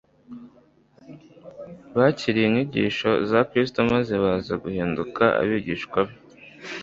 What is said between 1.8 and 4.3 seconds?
bakiriye inyigisho za Kristo maze